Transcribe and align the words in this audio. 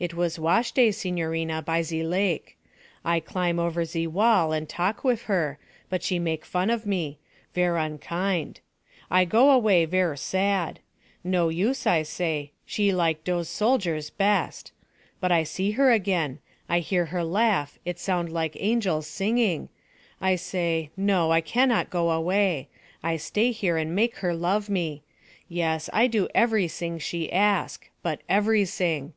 It 0.00 0.12
was 0.12 0.40
wash 0.40 0.72
day, 0.72 0.90
signorina, 0.90 1.62
by 1.62 1.82
ze 1.82 2.02
lac. 2.02 2.56
I 3.04 3.20
climb 3.20 3.60
over 3.60 3.84
ze 3.84 4.08
wall 4.08 4.52
and 4.52 4.68
talk 4.68 5.04
wif 5.04 5.26
her, 5.30 5.56
but 5.88 6.02
she 6.02 6.18
make 6.18 6.44
fun 6.44 6.68
of 6.68 6.84
me 6.84 7.20
ver' 7.54 7.76
unkind. 7.76 8.58
I 9.08 9.24
go 9.24 9.52
away 9.52 9.84
ver' 9.84 10.16
sad. 10.16 10.80
No 11.22 11.48
use, 11.48 11.86
I 11.86 12.02
say, 12.02 12.50
she 12.66 12.92
like 12.92 13.22
dose 13.22 13.48
soldiers 13.48 14.10
best. 14.10 14.72
But 15.20 15.30
I 15.30 15.44
see 15.44 15.70
her 15.78 15.92
again; 15.92 16.40
I 16.68 16.80
hear 16.80 17.04
her 17.14 17.22
laugh 17.22 17.78
it 17.84 18.00
sound 18.00 18.32
like 18.32 18.56
angels 18.58 19.06
singing 19.06 19.68
I 20.20 20.34
say, 20.34 20.90
no, 20.96 21.30
I 21.30 21.40
can 21.40 21.68
not 21.68 21.88
go 21.88 22.10
away; 22.10 22.66
I 23.04 23.16
stay 23.16 23.52
here 23.52 23.76
and 23.76 23.94
make 23.94 24.16
her 24.16 24.34
love 24.34 24.68
me. 24.68 25.04
Yes, 25.48 25.88
I 25.92 26.08
do 26.08 26.26
everysing 26.34 27.00
she 27.00 27.32
ask 27.32 27.88
but 28.02 28.22
everysing! 28.28 29.12